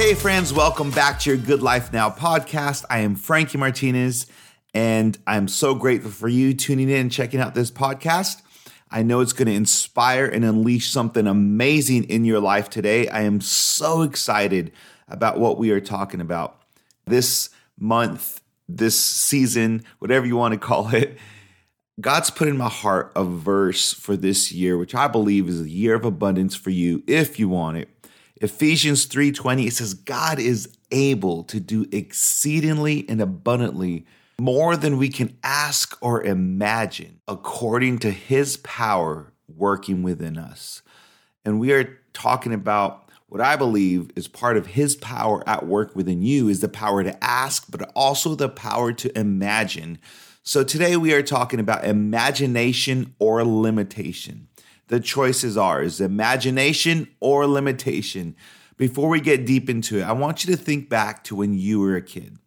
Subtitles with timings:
[0.00, 2.86] Hey, friends, welcome back to your Good Life Now podcast.
[2.88, 4.26] I am Frankie Martinez,
[4.72, 8.40] and I'm so grateful for you tuning in and checking out this podcast.
[8.90, 13.08] I know it's going to inspire and unleash something amazing in your life today.
[13.08, 14.72] I am so excited
[15.06, 16.62] about what we are talking about
[17.04, 18.40] this month,
[18.70, 21.18] this season, whatever you want to call it.
[22.00, 25.68] God's put in my heart a verse for this year, which I believe is a
[25.68, 27.99] year of abundance for you if you want it.
[28.40, 34.06] Ephesians 3:20 it says God is able to do exceedingly and abundantly
[34.40, 40.80] more than we can ask or imagine according to his power working within us.
[41.44, 45.94] And we are talking about what I believe is part of his power at work
[45.94, 49.98] within you is the power to ask but also the power to imagine.
[50.42, 54.48] So today we are talking about imagination or limitation.
[54.90, 58.34] The choice is ours imagination or limitation.
[58.76, 61.78] Before we get deep into it, I want you to think back to when you
[61.78, 62.38] were a kid.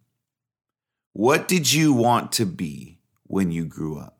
[1.14, 4.18] What did you want to be when you grew up?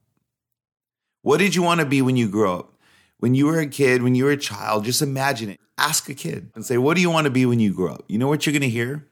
[1.20, 2.72] What did you want to be when you grew up?
[3.19, 5.61] When you were a kid, when you were a child, just imagine it.
[5.77, 8.05] Ask a kid and say, What do you want to be when you grow up?
[8.09, 9.06] You know what you're going to hear?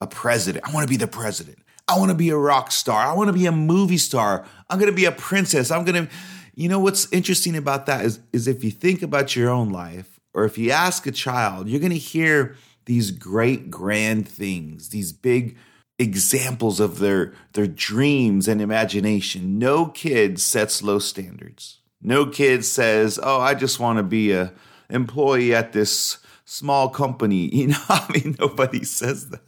[0.00, 0.66] A president.
[0.66, 1.58] I want to be the president.
[1.86, 3.00] I want to be a rock star.
[3.00, 4.44] I want to be a movie star.
[4.68, 5.70] I'm going to be a princess.
[5.70, 6.12] I'm going to
[6.54, 10.20] you know what's interesting about that is, is if you think about your own life,
[10.34, 15.12] or if you ask a child, you're going to hear these great, grand things, these
[15.12, 15.56] big
[15.98, 19.58] examples of their, their dreams and imagination.
[19.58, 21.80] No kid sets low standards.
[22.02, 24.52] No kid says, "Oh, I just want to be a
[24.88, 29.42] employee at this small company." You know, I mean, nobody says that.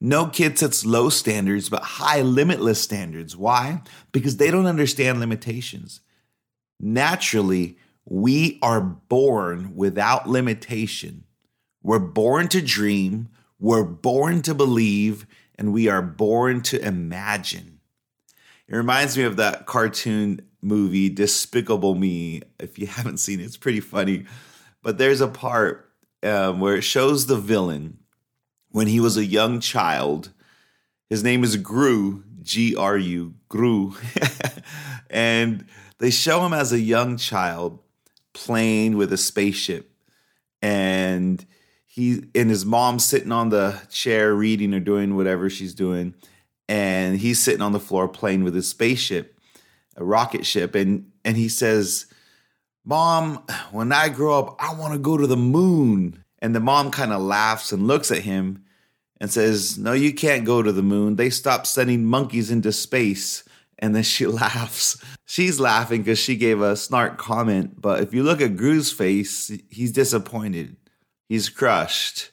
[0.00, 3.36] No kid sets low standards, but high, limitless standards.
[3.36, 3.82] Why?
[4.12, 6.00] Because they don't understand limitations
[6.80, 11.24] naturally, we are born without limitation.
[11.82, 15.26] We're born to dream, we're born to believe,
[15.56, 17.80] and we are born to imagine.
[18.66, 22.42] It reminds me of that cartoon movie, Despicable Me.
[22.58, 24.24] If you haven't seen it, it's pretty funny.
[24.82, 25.90] But there's a part
[26.22, 27.98] um, where it shows the villain
[28.70, 30.30] when he was a young child.
[31.08, 33.94] His name is Gru, G R U, Gru.
[35.10, 35.66] and
[36.04, 37.78] they show him as a young child
[38.34, 39.90] playing with a spaceship
[40.60, 41.46] and
[41.86, 46.14] he and his mom sitting on the chair reading or doing whatever she's doing
[46.68, 49.40] and he's sitting on the floor playing with his spaceship
[49.96, 52.04] a rocket ship and and he says
[52.84, 56.22] mom when i grow up i want to go to the moon.
[56.42, 58.62] And the mom kind of laughs and looks at him
[59.18, 61.16] and says no you can't go to the moon.
[61.16, 63.42] They stopped sending monkeys into space
[63.78, 65.02] and then she laughs.
[65.26, 67.80] She's laughing because she gave a snark comment.
[67.80, 70.76] But if you look at Gru's face, he's disappointed.
[71.28, 72.30] He's crushed.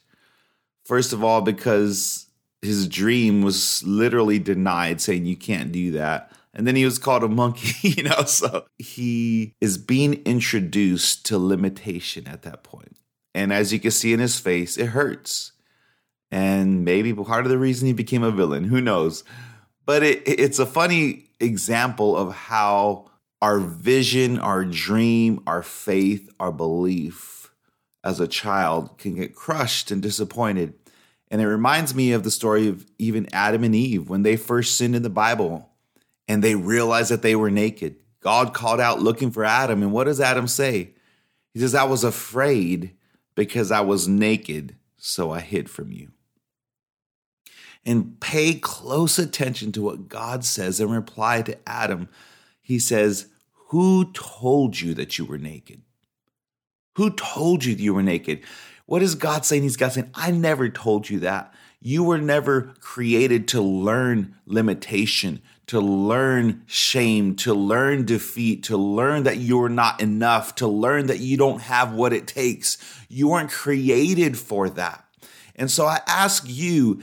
[0.85, 2.28] First of all, because
[2.62, 6.31] his dream was literally denied, saying you can't do that.
[6.53, 8.24] And then he was called a monkey, you know?
[8.25, 12.97] So he is being introduced to limitation at that point.
[13.34, 15.53] And as you can see in his face, it hurts.
[16.30, 19.24] And maybe part of the reason he became a villain, who knows?
[19.85, 23.09] But it, it's a funny example of how
[23.41, 27.52] our vision, our dream, our faith, our belief
[28.03, 30.74] as a child can get crushed and disappointed.
[31.30, 34.78] And it reminds me of the story of even Adam and Eve when they first
[34.78, 35.69] sinned in the Bible
[36.28, 37.96] and they realized that they were naked.
[38.22, 39.81] God called out looking for Adam.
[39.81, 40.94] And what does Adam say?
[41.53, 42.96] He says, I was afraid
[43.35, 46.12] because I was naked, so I hid from you
[47.86, 52.09] and pay close attention to what God says in reply to Adam.
[52.62, 53.28] He says,
[53.69, 55.81] Who told you that you were naked?
[56.96, 58.42] Who told you you were naked?
[58.86, 59.64] What is God saying?
[59.64, 61.53] He's God saying, I never told you that.
[61.80, 69.24] You were never created to learn limitation, to learn shame, to learn defeat, to learn
[69.24, 72.78] that you're not enough, to learn that you don't have what it takes.
[73.10, 75.04] You weren't created for that.
[75.56, 77.01] And so I ask you,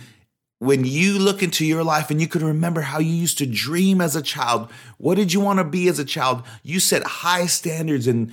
[0.58, 4.00] when you look into your life and you can remember how you used to dream
[4.00, 6.42] as a child, what did you want to be as a child?
[6.62, 8.32] You set high standards and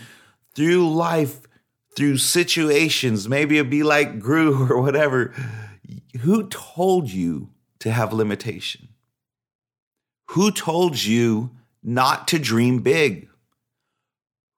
[0.56, 1.42] through life,
[1.96, 5.34] through situations, maybe it'd be like Gru or whatever.
[6.22, 7.50] Who told you
[7.80, 8.90] to have limitation?
[10.30, 11.52] Who told you
[11.84, 13.30] not to dream big?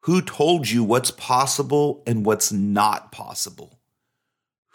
[0.01, 3.79] Who told you what's possible and what's not possible?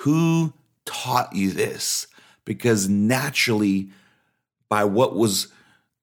[0.01, 0.53] Who
[0.85, 2.07] taught you this?
[2.45, 3.91] Because naturally,
[4.69, 5.49] by what was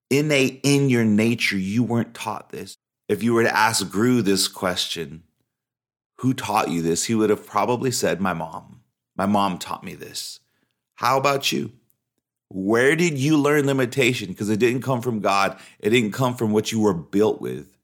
[0.09, 2.77] innate in your nature, you weren't taught this.
[3.07, 5.23] If you were to ask Gru this question,
[6.19, 7.05] who taught you this?
[7.05, 8.81] He would have probably said, My mom.
[9.15, 10.39] My mom taught me this.
[10.95, 11.73] How about you?
[12.49, 14.29] Where did you learn limitation?
[14.29, 17.77] Because it didn't come from God, it didn't come from what you were built with.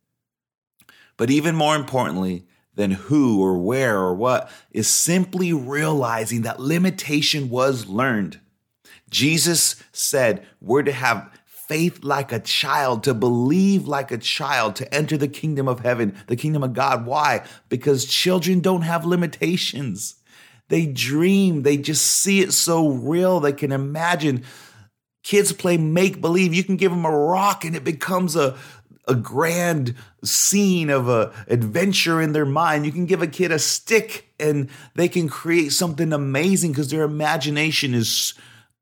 [1.18, 7.50] But even more importantly than who or where or what is simply realizing that limitation
[7.50, 8.40] was learned.
[9.10, 11.30] Jesus said we're to have
[11.68, 16.16] faith like a child, to believe like a child, to enter the kingdom of heaven,
[16.28, 17.06] the kingdom of God.
[17.06, 17.44] Why?
[17.69, 20.16] Because children don't have limitations.
[20.69, 24.44] They dream, they just see it so real, they can imagine.
[25.24, 26.54] Kids play make believe.
[26.54, 28.56] You can give them a rock and it becomes a,
[29.08, 32.86] a grand scene of a adventure in their mind.
[32.86, 37.04] You can give a kid a stick and they can create something amazing because their
[37.04, 38.36] imagination is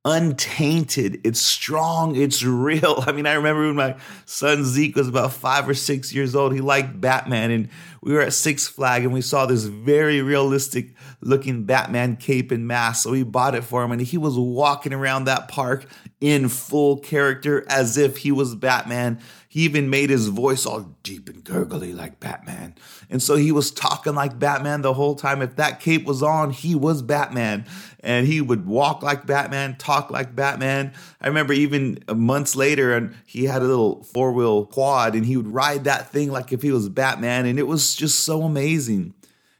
[0.06, 1.22] untainted.
[1.24, 2.16] It's strong.
[2.16, 3.04] It's real.
[3.08, 3.96] I mean, I remember when my
[4.26, 7.52] son Zeke was about five or six years old, he liked Batman.
[7.52, 7.70] And
[8.02, 12.68] we were at Six Flag and we saw this very realistic looking Batman cape and
[12.68, 13.04] mask.
[13.04, 13.92] So we bought it for him.
[13.92, 15.86] And he was walking around that park
[16.20, 19.22] in full character as if he was Batman.
[19.54, 22.74] He even made his voice all deep and gurgly like Batman.
[23.08, 25.44] And so he was talking like Batman the whole time.
[25.44, 27.68] If that cape was on, he was Batman.
[28.00, 30.92] And he would walk like Batman, talk like Batman.
[31.22, 35.38] I remember even months later, and he had a little four wheel quad, and he
[35.38, 37.46] would ride that thing like if he was Batman.
[37.46, 39.14] And it was just so amazing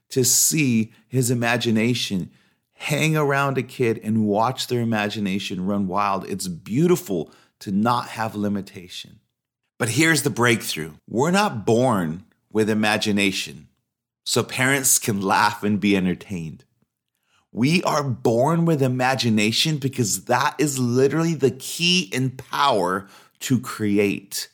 [0.10, 2.32] to see his imagination
[2.74, 6.28] hang around a kid and watch their imagination run wild.
[6.28, 9.20] It's beautiful to not have limitation.
[9.80, 13.68] But here's the breakthrough we're not born with imagination,
[14.26, 16.66] so parents can laugh and be entertained.
[17.52, 23.08] We are born with imagination because that is literally the key in power
[23.42, 24.50] to create.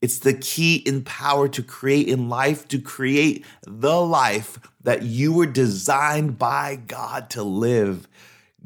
[0.00, 5.32] It's the key in power to create in life, to create the life that you
[5.32, 8.08] were designed by God to live.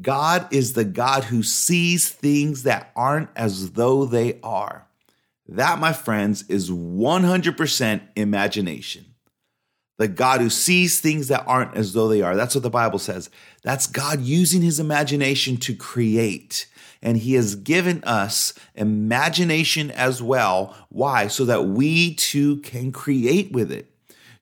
[0.01, 4.84] God is the God who sees things that aren't as though they are.
[5.47, 9.05] That, my friends, is 100% imagination.
[9.97, 12.35] The God who sees things that aren't as though they are.
[12.35, 13.29] That's what the Bible says.
[13.63, 16.67] That's God using his imagination to create.
[17.01, 20.75] And he has given us imagination as well.
[20.89, 21.27] Why?
[21.27, 23.91] So that we too can create with it.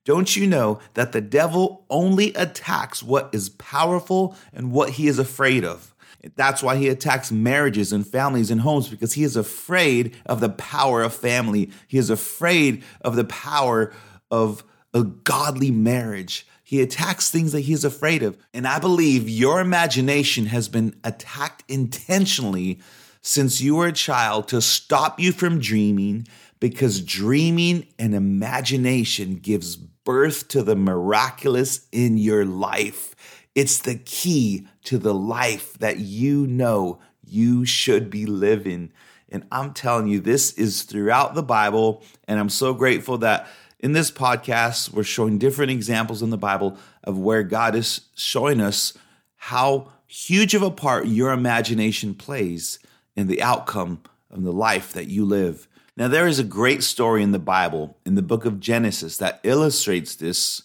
[0.05, 5.19] Don't you know that the devil only attacks what is powerful and what he is
[5.19, 5.92] afraid of?
[6.35, 10.49] That's why he attacks marriages and families and homes because he is afraid of the
[10.49, 11.71] power of family.
[11.87, 13.93] He is afraid of the power
[14.31, 16.47] of a godly marriage.
[16.63, 18.37] He attacks things that he is afraid of.
[18.53, 22.79] And I believe your imagination has been attacked intentionally
[23.21, 26.27] since you were a child to stop you from dreaming
[26.59, 33.15] because dreaming and imagination gives birth to the miraculous in your life.
[33.55, 38.91] It's the key to the life that you know you should be living.
[39.29, 42.03] And I'm telling you, this is throughout the Bible.
[42.27, 43.47] And I'm so grateful that
[43.79, 48.61] in this podcast, we're showing different examples in the Bible of where God is showing
[48.61, 48.93] us
[49.35, 52.79] how huge of a part your imagination plays
[53.15, 54.01] in the outcome
[54.31, 55.67] of the life that you live.
[55.97, 59.39] Now, there is a great story in the Bible, in the book of Genesis, that
[59.43, 60.63] illustrates this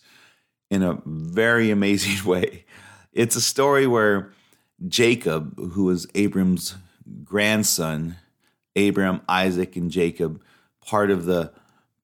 [0.71, 2.65] in a very amazing way.
[3.13, 4.33] It's a story where
[4.87, 6.77] Jacob, who was Abram's
[7.25, 8.17] grandson,
[8.77, 10.43] Abram, Isaac, and Jacob,
[10.85, 11.53] part of the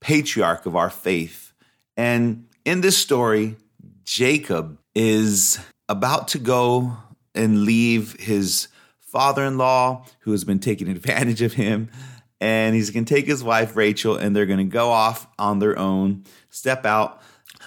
[0.00, 1.52] patriarch of our faith.
[1.96, 3.56] And in this story,
[4.04, 5.58] Jacob is
[5.88, 6.96] about to go
[7.34, 8.68] and leave his
[9.00, 11.90] father in law, who has been taking advantage of him.
[12.40, 15.60] And he's going to take his wife, Rachel, and they're going to go off on
[15.60, 17.22] their own, step out.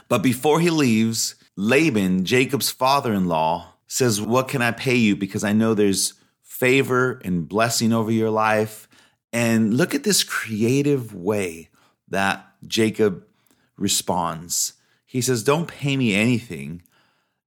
[0.10, 5.16] But before he leaves, Laban, Jacob's father in law, says, What can I pay you?
[5.16, 8.88] Because I know there's favor and blessing over your life.
[9.34, 11.70] And look at this creative way
[12.08, 13.26] that Jacob
[13.76, 14.74] responds.
[15.06, 16.84] He says, Don't pay me anything.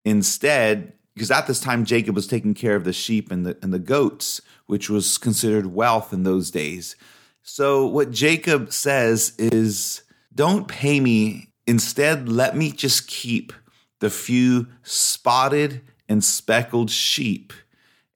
[0.04, 3.72] Instead, because at this time Jacob was taking care of the sheep and the, and
[3.72, 6.96] the goats, which was considered wealth in those days.
[7.42, 10.02] So, what Jacob says is,
[10.34, 11.52] Don't pay me.
[11.66, 13.52] Instead, let me just keep
[14.00, 17.52] the few spotted and speckled sheep,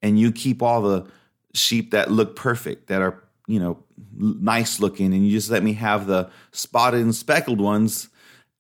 [0.03, 1.07] and you keep all the
[1.55, 3.79] sheep that look perfect, that are, you know,
[4.17, 8.09] nice looking, and you just let me have the spotted and speckled ones,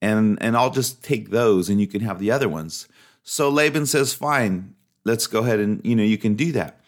[0.00, 2.86] and and I'll just take those, and you can have the other ones.
[3.22, 6.80] So Laban says, "Fine, let's go ahead and you know you can do that."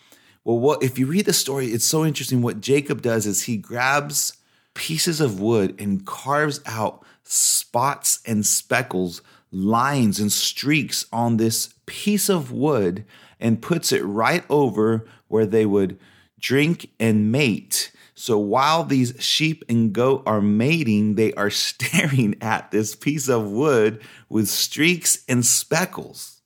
[0.45, 1.66] Well, what if you read the story?
[1.69, 2.40] It's so interesting.
[2.40, 4.35] What Jacob does is he grabs
[4.75, 12.29] pieces of wood and carves out spots and speckles lines and streaks on this piece
[12.29, 13.05] of wood
[13.41, 15.99] and puts it right over where they would
[16.38, 17.93] drink and mate.
[18.15, 23.50] So while these sheep and goat are mating, they are staring at this piece of
[23.50, 26.41] wood with streaks and speckles.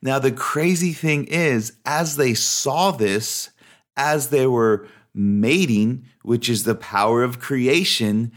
[0.00, 3.50] Now, the crazy thing is, as they saw this,
[3.96, 8.32] as they were mating, which is the power of creation,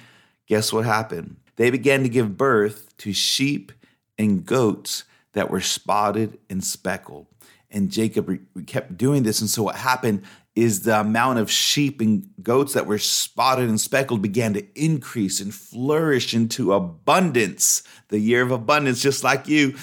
[0.47, 1.37] guess what happened?
[1.61, 3.71] They began to give birth to sheep
[4.17, 5.03] and goats
[5.33, 7.27] that were spotted and speckled.
[7.69, 9.41] And Jacob kept doing this.
[9.41, 10.23] And so what happened
[10.55, 15.39] is the amount of sheep and goats that were spotted and speckled began to increase
[15.39, 19.75] and flourish into abundance, the year of abundance, just like you.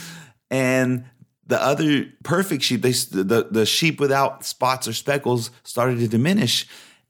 [0.50, 1.04] And
[1.46, 6.66] the other perfect sheep, they, the, the sheep without spots or speckles started to diminish.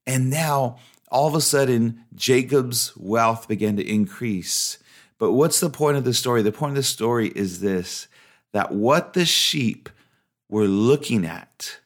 [0.07, 0.77] And now
[1.11, 4.79] all of a sudden, Jacob's wealth began to increase.
[5.19, 6.43] But what's the point of the story?
[6.43, 8.09] The point of the story is this
[8.53, 9.89] that what the sheep
[10.49, 11.81] were looking at,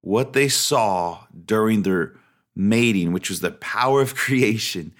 [0.00, 2.14] what they saw during their
[2.54, 4.92] mating, which was the power of creation,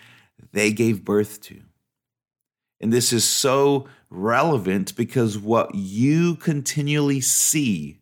[0.53, 1.61] they gave birth to.
[2.81, 7.99] And this is so relevant because what you continually see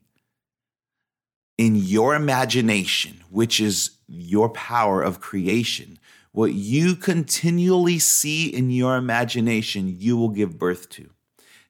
[1.56, 5.98] in your imagination, which is your power of creation,
[6.32, 11.10] what you continually see in your imagination, you will give birth to.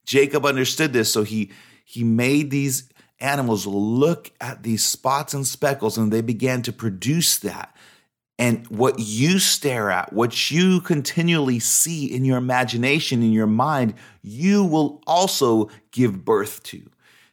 [0.05, 1.51] Jacob understood this, so he
[1.85, 2.89] he made these
[3.21, 7.75] animals look at these spots and speckles and they began to produce that.
[8.39, 13.95] And what you stare at, what you continually see in your imagination, in your mind,
[14.21, 16.91] you will also give birth to.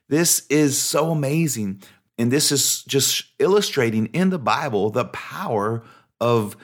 [0.07, 1.81] This is so amazing.
[2.17, 5.83] And this is just illustrating in the Bible the power
[6.21, 6.55] of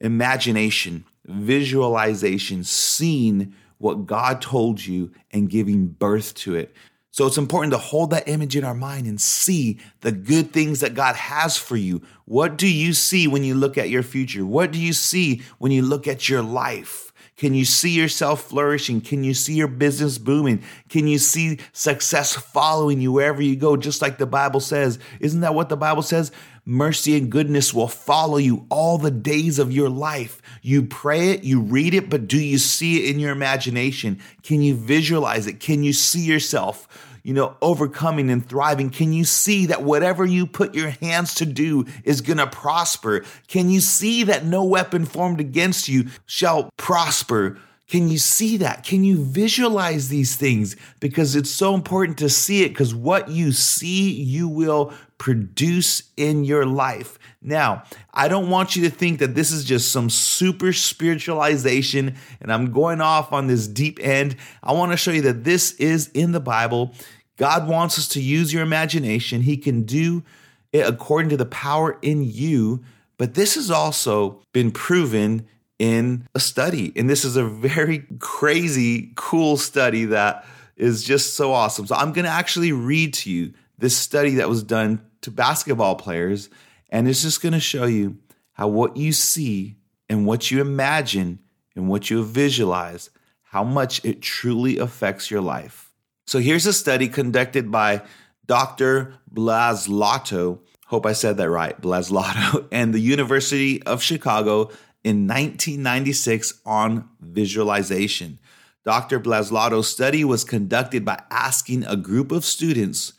[0.00, 6.74] imagination, visualization, seeing what God told you and giving birth to it.
[7.10, 10.80] So it's important to hold that image in our mind and see the good things
[10.80, 12.02] that God has for you.
[12.26, 14.44] What do you see when you look at your future?
[14.44, 17.05] What do you see when you look at your life?
[17.36, 19.02] Can you see yourself flourishing?
[19.02, 20.62] Can you see your business booming?
[20.88, 24.98] Can you see success following you wherever you go, just like the Bible says?
[25.20, 26.32] Isn't that what the Bible says?
[26.64, 30.40] Mercy and goodness will follow you all the days of your life.
[30.62, 34.18] You pray it, you read it, but do you see it in your imagination?
[34.42, 35.60] Can you visualize it?
[35.60, 36.88] Can you see yourself?
[37.26, 38.88] You know, overcoming and thriving?
[38.88, 43.24] Can you see that whatever you put your hands to do is going to prosper?
[43.48, 47.58] Can you see that no weapon formed against you shall prosper?
[47.88, 48.84] Can you see that?
[48.84, 50.76] Can you visualize these things?
[51.00, 56.44] Because it's so important to see it because what you see, you will produce in
[56.44, 57.18] your life.
[57.46, 62.52] Now, I don't want you to think that this is just some super spiritualization and
[62.52, 64.34] I'm going off on this deep end.
[64.64, 66.92] I want to show you that this is in the Bible.
[67.36, 69.42] God wants us to use your imagination.
[69.42, 70.24] He can do
[70.72, 72.82] it according to the power in you.
[73.16, 75.46] But this has also been proven
[75.78, 76.92] in a study.
[76.96, 80.44] And this is a very crazy, cool study that
[80.76, 81.86] is just so awesome.
[81.86, 85.94] So I'm going to actually read to you this study that was done to basketball
[85.94, 86.50] players.
[86.90, 88.18] And it's just going to show you
[88.52, 89.76] how what you see
[90.08, 91.40] and what you imagine
[91.74, 93.10] and what you visualize,
[93.42, 95.92] how much it truly affects your life.
[96.26, 98.02] So here's a study conducted by
[98.46, 99.14] Dr.
[99.32, 104.70] Blaslotto, hope I said that right, Blaslotto, and the University of Chicago
[105.04, 108.38] in 1996 on visualization.
[108.84, 109.18] Dr.
[109.18, 113.12] Blaslotto's study was conducted by asking a group of students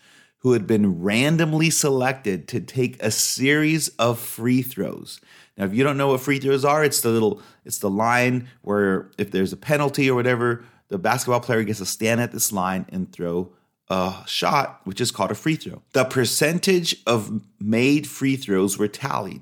[0.47, 5.19] who had been randomly selected to take a series of free throws.
[5.57, 8.47] Now, if you don't know what free throws are, it's the little it's the line
[8.61, 12.53] where if there's a penalty or whatever, the basketball player gets to stand at this
[12.53, 13.51] line and throw
[13.89, 15.81] a shot, which is called a free throw.
[15.91, 19.41] The percentage of made free throws were tallied.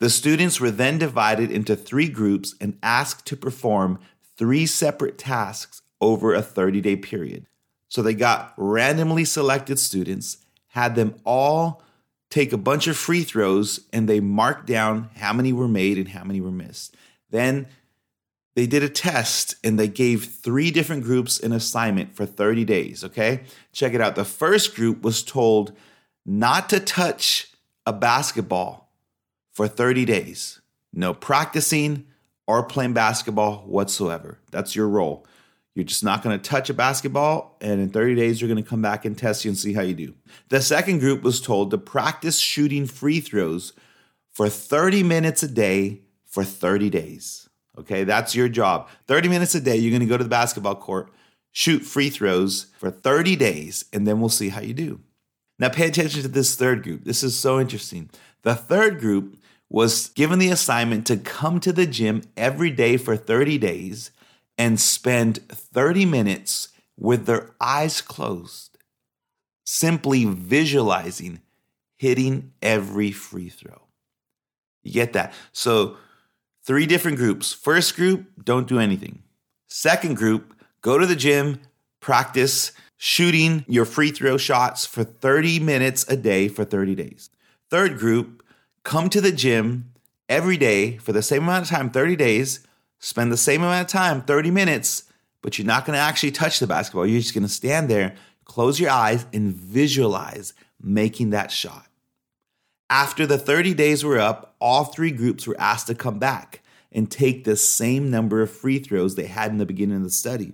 [0.00, 3.98] The students were then divided into three groups and asked to perform
[4.38, 7.44] three separate tasks over a 30 day period.
[7.88, 11.82] So they got randomly selected students, had them all
[12.30, 16.08] take a bunch of free throws, and they marked down how many were made and
[16.08, 16.94] how many were missed.
[17.30, 17.66] Then
[18.54, 23.04] they did a test and they gave three different groups an assignment for 30 days.
[23.04, 23.42] Okay,
[23.72, 24.16] check it out.
[24.16, 25.72] The first group was told
[26.26, 27.52] not to touch
[27.86, 28.92] a basketball
[29.52, 30.60] for 30 days,
[30.92, 32.06] no practicing
[32.46, 34.38] or playing basketball whatsoever.
[34.50, 35.24] That's your role.
[35.78, 38.68] You're just not going to touch a basketball, and in 30 days, you're going to
[38.68, 40.12] come back and test you and see how you do.
[40.48, 43.74] The second group was told to practice shooting free throws
[44.32, 47.48] for 30 minutes a day for 30 days.
[47.78, 48.88] Okay, that's your job.
[49.06, 51.12] 30 minutes a day, you're going to go to the basketball court,
[51.52, 54.98] shoot free throws for 30 days, and then we'll see how you do.
[55.60, 57.04] Now, pay attention to this third group.
[57.04, 58.10] This is so interesting.
[58.42, 63.16] The third group was given the assignment to come to the gym every day for
[63.16, 64.10] 30 days
[64.58, 68.76] and spend 30 minutes with their eyes closed,
[69.64, 71.40] simply visualizing
[71.96, 73.82] hitting every free throw.
[74.82, 75.32] You get that?
[75.52, 75.96] So,
[76.62, 77.52] three different groups.
[77.52, 79.22] First group, don't do anything.
[79.68, 81.60] Second group, go to the gym,
[82.00, 87.30] practice shooting your free throw shots for 30 minutes a day for 30 days.
[87.70, 88.42] Third group,
[88.82, 89.92] come to the gym
[90.28, 92.66] every day for the same amount of time, 30 days,
[92.98, 95.04] spend the same amount of time, 30 minutes,
[95.42, 97.06] but you're not going to actually touch the basketball.
[97.06, 98.14] You're just going to stand there,
[98.44, 101.86] close your eyes, and visualize making that shot.
[102.90, 107.10] After the 30 days were up, all three groups were asked to come back and
[107.10, 110.52] take the same number of free throws they had in the beginning of the study.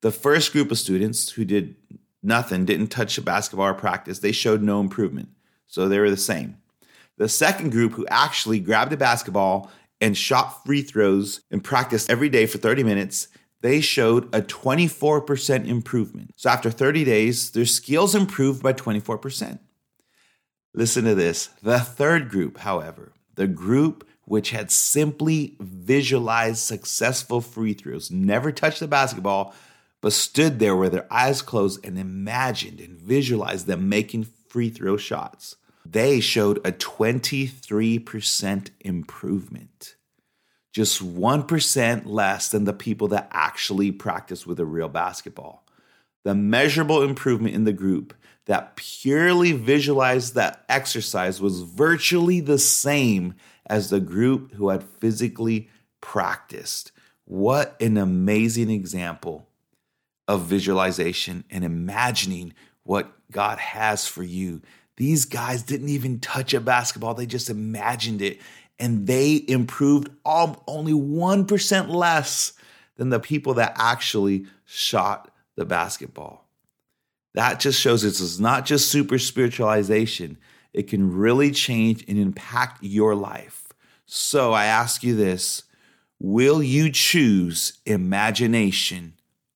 [0.00, 1.76] The first group of students who did
[2.22, 5.28] nothing, didn't touch a basketball or practice, they showed no improvement.
[5.66, 6.56] So they were the same.
[7.18, 12.28] The second group who actually grabbed a basketball and shot free throws and practiced every
[12.28, 13.28] day for 30 minutes,
[13.60, 16.32] they showed a 24% improvement.
[16.36, 19.58] So after 30 days, their skills improved by 24%.
[20.72, 21.48] Listen to this.
[21.62, 28.78] The third group, however, the group which had simply visualized successful free throws, never touched
[28.78, 29.52] the basketball,
[30.00, 34.96] but stood there with their eyes closed and imagined and visualized them making free throw
[34.96, 35.56] shots.
[35.90, 39.96] They showed a 23% improvement,
[40.72, 45.66] just 1% less than the people that actually practice with a real basketball.
[46.22, 48.14] The measurable improvement in the group
[48.46, 53.34] that purely visualized that exercise was virtually the same
[53.66, 55.68] as the group who had physically
[56.00, 56.92] practiced.
[57.24, 59.48] What an amazing example
[60.28, 62.54] of visualization and imagining
[62.84, 64.62] what God has for you.
[65.00, 68.38] These guys didn't even touch a basketball, they just imagined it.
[68.78, 72.52] And they improved all, only 1% less
[72.96, 76.46] than the people that actually shot the basketball.
[77.32, 80.36] That just shows is not just super spiritualization,
[80.74, 83.68] it can really change and impact your life.
[84.04, 85.62] So I ask you this
[86.18, 89.14] Will you choose imagination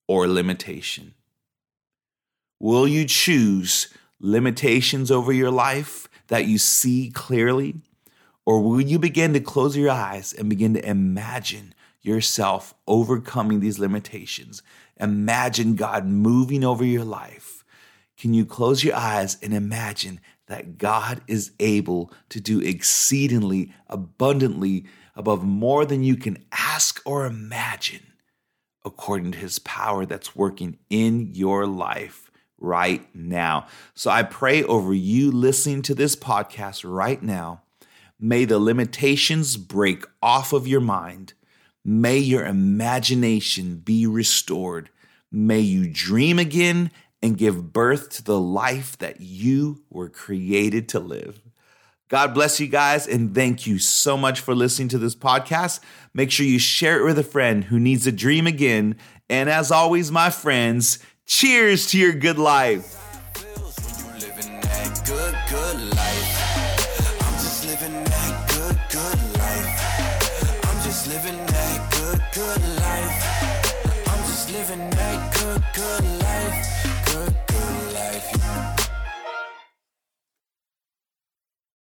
[0.09, 1.12] or limitation?
[2.61, 7.77] Will you choose limitations over your life that you see clearly?
[8.46, 13.79] Or will you begin to close your eyes and begin to imagine yourself overcoming these
[13.79, 14.62] limitations?
[15.00, 17.64] Imagine God moving over your life.
[18.18, 24.85] Can you close your eyes and imagine that God is able to do exceedingly abundantly
[25.16, 28.03] above more than you can ask or imagine?
[28.85, 32.23] according to his power that's working in your life
[32.64, 33.66] right now.
[33.94, 37.62] So I pray over you listening to this podcast right now.
[38.18, 41.35] May the limitations break off of your mind.
[41.85, 44.88] May your imagination be restored.
[45.31, 46.90] May you dream again
[47.22, 51.40] and give birth to the life that you were created to live.
[52.09, 55.81] God bless you guys, and thank you so much for listening to this podcast.
[56.12, 58.96] Make sure you share it with a friend who needs a dream again.
[59.29, 63.00] And as always, my friends, cheers to your good life.